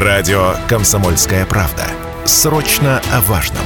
[0.00, 1.82] Радио «Комсомольская правда».
[2.24, 3.64] Срочно о важном.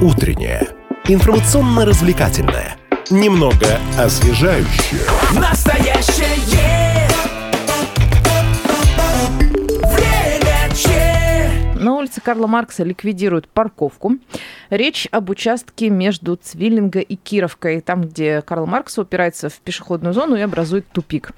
[0.00, 0.68] Утреннее.
[1.04, 2.78] Информационно-развлекательное.
[3.10, 5.02] Немного освежающее.
[5.38, 6.28] Настоящее
[9.82, 11.78] время че.
[11.78, 14.12] На улице Карла Маркса ликвидируют парковку.
[14.70, 20.36] Речь об участке между Цвиллинга и Кировкой, там, где Карл Маркс упирается в пешеходную зону
[20.36, 21.32] и образует тупик.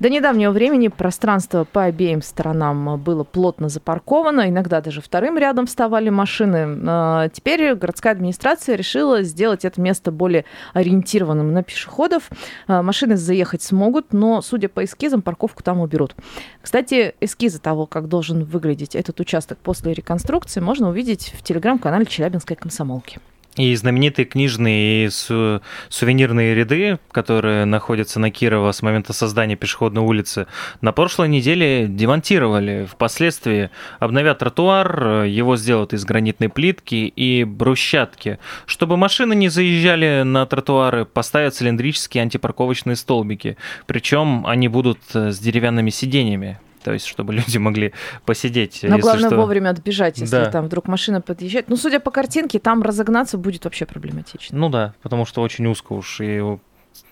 [0.00, 6.08] До недавнего времени пространство по обеим сторонам было плотно запарковано, иногда даже вторым рядом вставали
[6.08, 6.80] машины.
[6.86, 12.30] А Теперь городская администрация решила сделать это место более ориентированным на пешеходов.
[12.66, 16.16] А, Машины заехать смогут, но, судя по эскизам, парковку там уберут.
[16.62, 22.56] Кстати, эскизы того, как должен выглядеть этот участок после реконструкции, можно увидеть в телеграм-канале Челябинской
[22.56, 23.20] комсомолки.
[23.56, 30.02] И знаменитые книжные и су- сувенирные ряды, которые находятся на Кирова с момента создания пешеходной
[30.02, 30.46] улицы,
[30.80, 32.86] на прошлой неделе демонтировали.
[32.88, 38.38] Впоследствии обновят тротуар, его сделают из гранитной плитки и брусчатки.
[38.66, 43.56] Чтобы машины не заезжали на тротуары, поставят цилиндрические антипарковочные столбики.
[43.86, 46.60] Причем они будут с деревянными сиденьями.
[46.82, 47.92] То есть, чтобы люди могли
[48.24, 48.80] посидеть.
[48.82, 49.36] Но главное что.
[49.36, 50.50] вовремя отбежать, если Да.
[50.50, 51.68] там вдруг машина подъезжает.
[51.68, 54.56] Ну, судя по картинке, там разогнаться будет вообще проблематично.
[54.58, 56.40] Ну да, потому что очень узко уж, и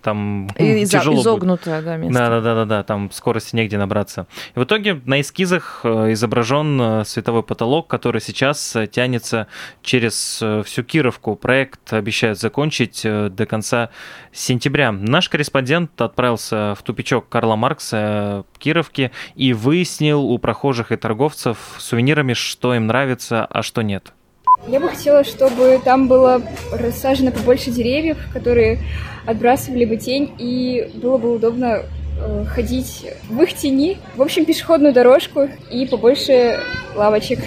[0.02, 1.22] там И за- тяжело будет.
[1.24, 2.18] изогнутое, да, место.
[2.18, 4.26] Да, да, да, да, да, там скорости негде набраться.
[4.54, 9.46] И в итоге на эскизах э, изображен э, световой потолок, который сейчас э, тянется
[9.82, 11.36] через всю Кировку.
[11.36, 13.90] Проект обещают закончить до конца
[14.32, 14.92] сентября.
[14.92, 21.58] Наш корреспондент отправился в тупичок Карла Маркса в Кировке и выяснил у прохожих и торговцев
[21.78, 24.12] сувенирами, что им нравится, а что нет.
[24.66, 26.42] Я бы хотела, чтобы там было
[26.72, 28.80] рассажено побольше деревьев, которые
[29.26, 31.82] отбрасывали бы тень, и было бы удобно
[32.20, 33.98] э, ходить в их тени.
[34.16, 36.58] В общем, пешеходную дорожку и побольше
[36.94, 37.40] лавочек.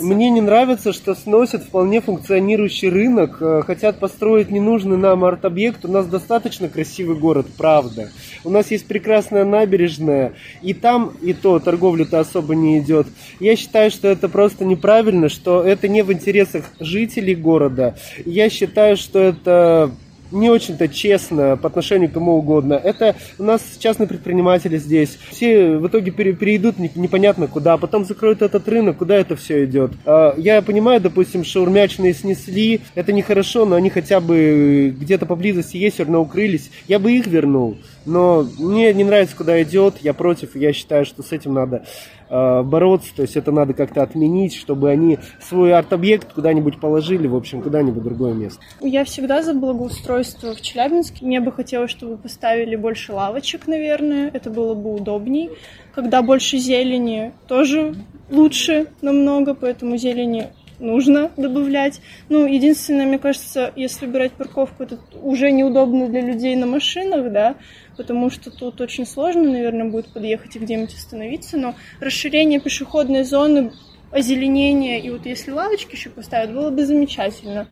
[0.00, 5.84] Мне не нравится, что сносят вполне функционирующий рынок, э, хотят построить ненужный нам арт-объект.
[5.84, 8.10] У нас достаточно красивый город, правда.
[8.44, 13.06] У нас есть прекрасная набережная, и там и то торговля-то особо не идет.
[13.40, 17.96] Я считаю, что это просто неправильно, что это не в интересах жителей города.
[18.24, 19.90] Я считаю, что это
[20.30, 22.74] не очень-то честно по отношению к кому угодно.
[22.74, 25.18] Это у нас частные предприниматели здесь.
[25.30, 29.36] Все в итоге пере- перейдут не- непонятно куда, а потом закроют этот рынок, куда это
[29.36, 29.92] все идет.
[30.04, 35.94] А, Я понимаю, допустим, шаурмячные снесли, это нехорошо, но они хотя бы где-то поблизости есть,
[35.94, 36.70] все равно укрылись.
[36.86, 37.78] Я бы их вернул.
[38.06, 41.84] Но мне не нравится, куда идет, я против, я считаю, что с этим надо
[42.28, 47.62] бороться, то есть это надо как-то отменить, чтобы они свой арт-объект куда-нибудь положили, в общем,
[47.62, 48.60] куда-нибудь другое место.
[48.80, 51.24] Я всегда за благоустройство в Челябинске.
[51.24, 54.30] Мне бы хотелось, чтобы поставили больше лавочек, наверное.
[54.32, 55.50] Это было бы удобней.
[55.94, 57.94] Когда больше зелени, тоже
[58.30, 62.00] лучше намного, поэтому зелени нужно добавлять.
[62.28, 67.56] Ну, единственное, мне кажется, если брать парковку, это уже неудобно для людей на машинах, да,
[67.96, 73.72] потому что тут очень сложно, наверное, будет подъехать и где-нибудь остановиться, но расширение пешеходной зоны,
[74.10, 77.68] озеленение, и вот если лавочки еще поставят, было бы замечательно.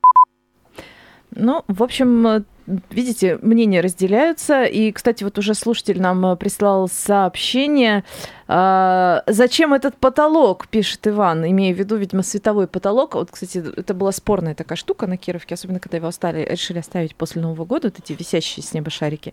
[1.31, 2.45] Ну, в общем,
[2.91, 4.65] видите, мнения разделяются.
[4.65, 8.05] И, кстати, вот уже слушатель нам э, прислал сообщение.
[8.49, 13.15] А, Зачем этот потолок, пишет Иван, имея в виду, видимо, световой потолок.
[13.15, 17.17] Вот, кстати, это была спорная такая штука на Кировке, особенно когда его стали, решили оставить
[17.17, 19.33] после Нового года, вот эти висящие с неба шарики.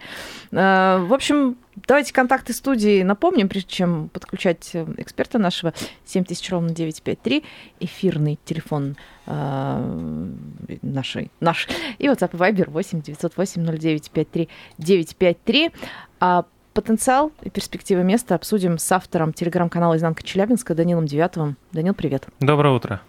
[0.52, 1.58] А, В общем,
[1.88, 5.74] давайте контакты студии напомним, прежде чем подключать э, эксперта нашего.
[6.06, 7.44] 7000 ровно 953,
[7.80, 8.96] эфирный телефон
[9.26, 9.80] а,
[10.82, 11.68] нашей, наш.
[12.00, 15.72] И WhatsApp и Viber 8 908 09 53 953.
[16.20, 21.56] А потенциал и перспективы места обсудим с автором телеграм-канала «Изнанка Челябинска» Данилом Девятовым.
[21.72, 22.26] Данил, привет.
[22.40, 23.02] Доброе утро.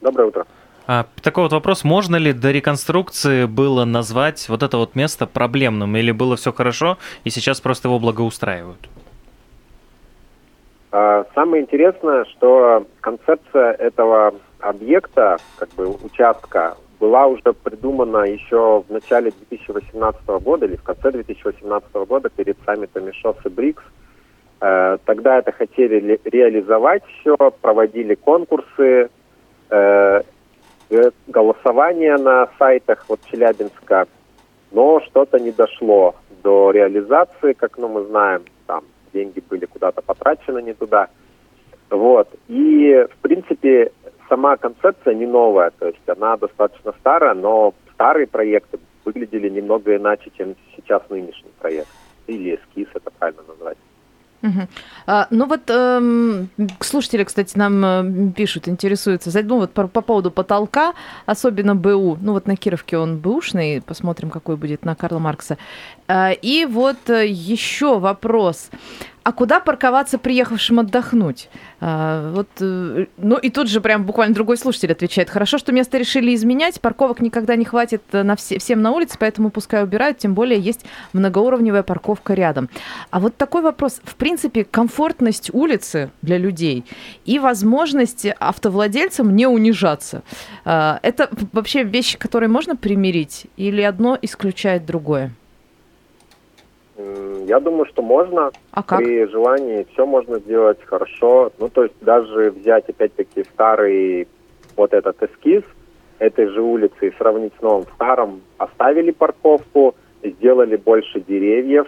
[0.00, 0.46] Доброе утро.
[0.86, 5.94] А, такой вот вопрос, можно ли до реконструкции было назвать вот это вот место проблемным,
[5.96, 8.88] или было все хорошо, и сейчас просто его благоустраивают?
[10.90, 18.92] А, Самое интересное, что концепция этого объекта, как бы участка, была уже придумана еще в
[18.92, 23.82] начале 2018 года или в конце 2018 года перед саммитами ШОС и БРИКС.
[24.60, 29.10] Э, Тогда это хотели реализовать все, проводили конкурсы,
[29.70, 30.22] э,
[30.90, 34.06] э, голосование на сайтах вот Челябинска,
[34.72, 40.62] но что-то не дошло до реализации, как ну, мы знаем, там деньги были куда-то потрачены
[40.62, 41.08] не туда.
[41.90, 42.28] Вот.
[42.48, 43.92] И, в принципе,
[44.28, 50.30] сама концепция не новая, то есть она достаточно старая, но старые проекты выглядели немного иначе,
[50.36, 51.88] чем сейчас нынешний проект.
[52.26, 53.78] Или эскиз, это правильно назвать.
[54.40, 54.68] Мгм.
[55.06, 56.48] А, ну вот эм,
[56.80, 59.30] слушатели, кстати, нам э, пишут, интересуются.
[59.42, 60.94] Ну вот по, по поводу потолка,
[61.26, 62.18] особенно БУ.
[62.20, 65.58] Ну вот на Кировке он бэушный, посмотрим, какой будет на Карла Маркса.
[66.06, 68.70] А, и вот э, еще вопрос.
[69.22, 71.48] А куда парковаться приехавшим отдохнуть?
[71.80, 75.30] А, вот, э, ну и тут же прям буквально другой слушатель отвечает.
[75.30, 79.16] Хорошо, что место решили изменять, парковок никогда не хватит э, на все, всем на улице,
[79.18, 82.68] поэтому пускай убирают, тем более есть многоуровневая парковка рядом.
[83.10, 84.00] А вот такой вопрос.
[84.04, 86.84] В принципе, комфортность улицы для людей
[87.24, 90.22] и возможность автовладельцам не унижаться.
[90.64, 95.32] А, Это вообще вещи, которые можно примирить или одно исключает другое?
[97.48, 98.50] Я думаю, что можно.
[98.72, 98.98] А как?
[98.98, 101.50] При желании все можно сделать хорошо.
[101.58, 104.28] Ну, то есть даже взять, опять-таки, старый
[104.76, 105.62] вот этот эскиз
[106.18, 108.42] этой же улицы и сравнить с новым старым.
[108.58, 111.86] Оставили парковку, сделали больше деревьев.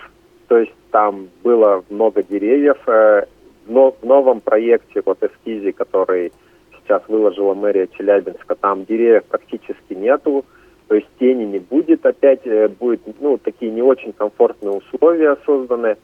[0.48, 2.78] То есть там было много деревьев.
[2.86, 3.26] Э,
[3.66, 6.32] Но в новом проекте, вот эскизе, который
[6.78, 10.44] сейчас выложила мэрия Челябинска, там деревьев практически нету.
[10.90, 15.96] То есть тени не будет, опять э, будет, ну, такие не очень комфортные условия созданы.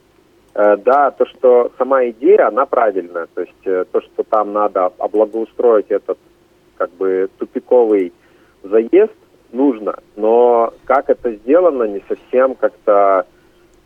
[0.54, 3.26] Э, Да, то, что сама идея, она правильная.
[3.34, 6.18] То есть э, то, что там надо облагоустроить этот
[6.76, 8.12] как бы тупиковый
[8.62, 9.16] заезд,
[9.50, 9.96] нужно.
[10.14, 13.26] Но как это сделано, не совсем как-то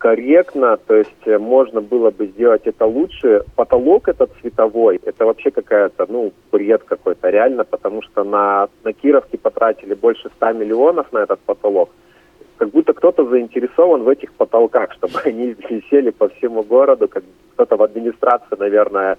[0.00, 0.76] корректно.
[0.78, 3.44] То есть э, можно было бы сделать это лучше.
[3.54, 9.38] Потолок этот световой, это вообще какая-то, ну, бред какой-то реально, потому что на, на Кировке
[9.38, 11.90] потратили больше 100 миллионов на этот потолок
[12.56, 17.24] как будто кто-то заинтересован в этих потолках, чтобы они висели по всему городу, как
[17.54, 19.16] кто-то в администрации, наверное,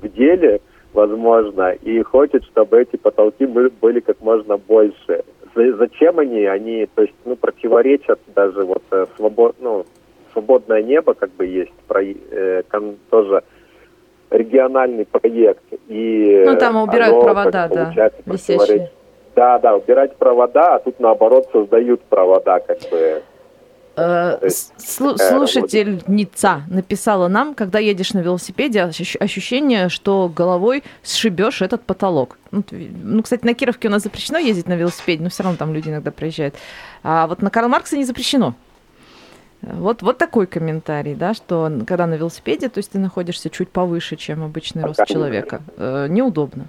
[0.00, 0.60] в деле,
[0.92, 5.24] возможно, и хочет, чтобы эти потолки были, как можно больше.
[5.56, 6.44] За- Зачем они?
[6.44, 9.84] Они, то есть, ну, противоречат даже вот э, свобод, ну,
[10.34, 13.42] свободное небо, как бы есть, про, э, кон- тоже
[14.30, 15.62] региональный проект.
[15.88, 17.90] И Ну, там убирают оно, провода, да,
[18.26, 18.58] висящие.
[18.58, 18.90] противоречит
[19.36, 23.22] да, да, убирать провода, а тут наоборот создают провода, как бы.
[23.96, 24.38] Э,
[24.76, 32.38] Слушательница написала нам, когда едешь на велосипеде, ощущ- ощущение, что головой сшибешь этот потолок.
[32.50, 35.72] Ну, ну, кстати, на Кировке у нас запрещено ездить на велосипеде, но все равно там
[35.72, 36.54] люди иногда проезжают.
[37.02, 38.54] А вот на Карл Маркса не запрещено.
[39.72, 44.16] Вот, вот такой комментарий, да, что когда на велосипеде, то есть ты находишься чуть повыше,
[44.16, 45.62] чем обычный рост Пока не человека.
[45.76, 46.66] Э, неудобно.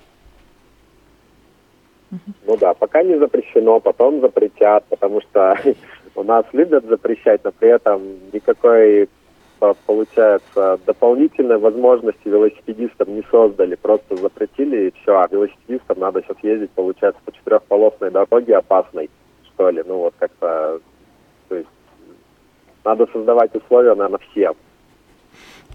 [2.45, 5.57] Ну да, пока не запрещено, потом запретят, потому что
[6.15, 8.01] у нас любят запрещать, но при этом
[8.31, 9.09] никакой,
[9.59, 13.75] по- получается, дополнительной возможности велосипедистам не создали.
[13.75, 15.19] Просто запретили и все.
[15.19, 19.09] А велосипедистам надо сейчас ездить, получается, по четырехполосной дороге опасной,
[19.53, 19.83] что ли.
[19.85, 20.79] Ну вот как-то,
[21.49, 21.69] то есть,
[22.85, 24.53] надо создавать условия, наверное, всем.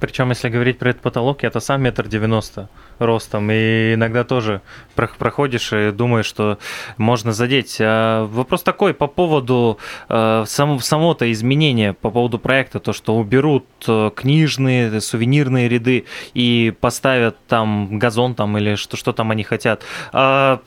[0.00, 4.62] Причем, если говорить про этот потолок, я-то сам метр девяносто ростом, и иногда тоже
[4.94, 6.58] про- проходишь и думаешь, что
[6.96, 7.76] можно задеть.
[7.80, 9.78] А вопрос такой по поводу
[10.08, 16.72] э, сам, само-то изменения, по поводу проекта, то, что уберут э, книжные, сувенирные ряды и
[16.80, 19.82] поставят там газон там или что, что там они хотят.
[20.14, 20.60] А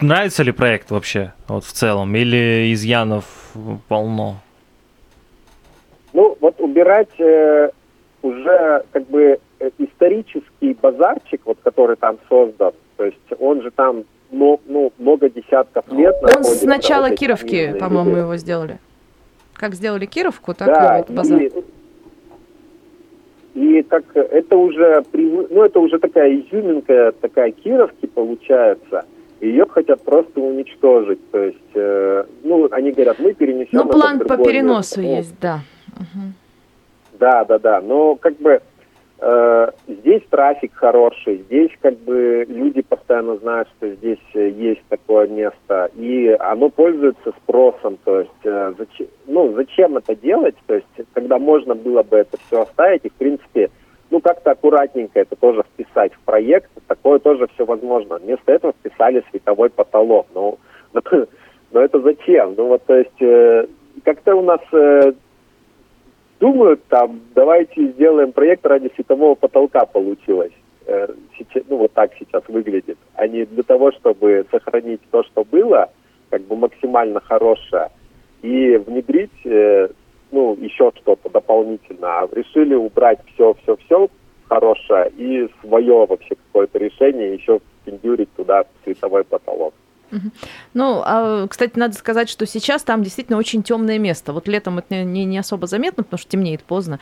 [0.00, 3.24] нравится ли проект вообще вот в целом или изъянов
[3.86, 4.40] полно?
[6.80, 7.70] Вот убирать э,
[8.22, 14.04] уже как бы э, исторический базарчик, вот который там создан, то есть он же там
[14.30, 18.78] ну, ну, много десятков лет Он с начала вот Кировки, по-моему, его сделали.
[19.54, 21.42] Как сделали Кировку, так Да, и вот базар.
[21.42, 21.52] и,
[23.54, 29.04] и как это уже, ну это уже такая изюминка, такая Кировки получается.
[29.40, 31.30] Ее хотят просто уничтожить.
[31.30, 35.02] То есть, э, ну, они говорят, мы перенесем Ну, план по переносу место.
[35.02, 35.60] Ну, есть, да.
[35.98, 36.34] Мгм.
[37.20, 37.80] Да, да, да.
[37.82, 38.60] Но как бы
[39.20, 45.28] э, здесь трафик хороший, здесь как бы люди постоянно знают, что здесь э, есть такое
[45.28, 47.98] место, и оно пользуется спросом.
[48.04, 50.56] То есть, э, зачем, ну, зачем это делать?
[50.66, 53.70] То есть, когда можно было бы это все оставить, и в принципе,
[54.10, 58.16] ну, как-то аккуратненько это тоже вписать в проект, такое тоже все возможно.
[58.16, 60.26] Вместо этого вписали световой потолок.
[60.34, 60.58] Ну,
[61.70, 62.54] но это зачем?
[62.56, 63.66] Ну, вот, то есть, э,
[64.04, 65.12] как-то у нас э,
[66.40, 70.52] думают там, давайте сделаем проект ради светового потолка получилось.
[70.86, 71.06] Э,
[71.38, 72.98] сейчас, ну, вот так сейчас выглядит.
[73.14, 75.90] А не для того, чтобы сохранить то, что было,
[76.30, 77.90] как бы максимально хорошее,
[78.42, 79.88] и внедрить, э,
[80.32, 82.20] ну, еще что-то дополнительно.
[82.20, 84.08] А решили убрать все-все-все
[84.48, 89.74] хорошее и свое вообще какое-то решение еще впендюрить туда световой потолок.
[90.74, 94.32] Ну, а, кстати, надо сказать, что сейчас там действительно очень темное место.
[94.32, 96.98] Вот летом это не, не особо заметно, потому что темнеет поздно.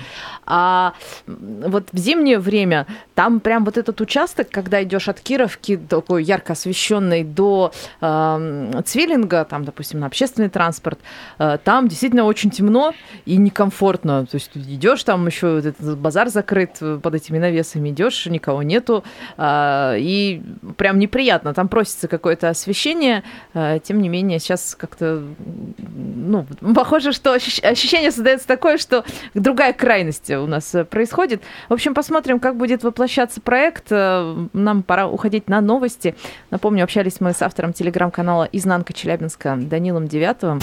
[0.47, 0.95] А
[1.27, 6.53] вот в зимнее время там прям вот этот участок, когда идешь от Кировки, такой ярко
[6.53, 10.99] освещенный, до э, Цвиллинга, там, допустим, на общественный транспорт,
[11.38, 14.27] э, там действительно очень темно и некомфортно.
[14.27, 19.05] То есть идешь, там еще этот базар закрыт под этими навесами, идешь, никого нету,
[19.37, 20.43] э, и
[20.77, 21.55] прям неприятно.
[21.55, 22.98] Там просится какое-то освещение,
[23.55, 25.23] э, тем не менее, сейчас как-то,
[25.78, 31.43] ну, похоже, что ощущение создается такое, что другая крайность у нас происходит.
[31.69, 33.87] В общем, посмотрим, как будет воплощаться проект.
[33.90, 36.14] Э, нам пора уходить на новости.
[36.50, 40.61] Напомню, общались мы с автором телеграм-канала «Изнанка Челябинска» Данилом Девятовым.